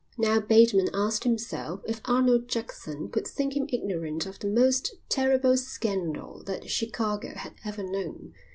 [0.17, 5.55] Now Bateman asked himself if Arnold Jackson could think him ignorant of the most terrible
[5.57, 8.33] scandal that Chicago had ever known.